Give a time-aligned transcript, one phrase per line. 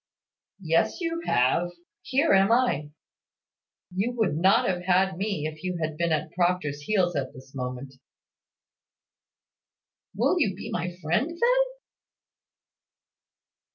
[0.63, 1.73] "Yes, you have.
[2.01, 2.89] Here am I.
[3.93, 7.53] You would not have had me, if you had been at Proctor's heels at this
[7.53, 7.93] moment."
[10.15, 11.63] "Will you be my friend, then?"